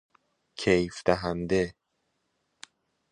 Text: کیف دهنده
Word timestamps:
کیف 0.59 0.95
دهنده 1.05 1.63